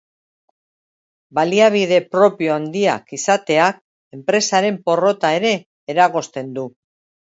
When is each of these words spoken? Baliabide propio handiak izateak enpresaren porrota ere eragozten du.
Baliabide 1.39 1.99
propio 2.17 2.55
handiak 2.55 3.15
izateak 3.21 3.81
enpresaren 4.21 4.85
porrota 4.91 5.37
ere 5.43 5.57
eragozten 5.97 6.57
du. 6.61 6.71